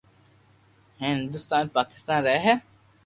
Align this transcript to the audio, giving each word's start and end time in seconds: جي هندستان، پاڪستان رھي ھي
جي 0.95 1.05
هندستان، 1.09 1.65
پاڪستان 1.77 2.19
رھي 2.25 2.37
ھي 2.45 2.53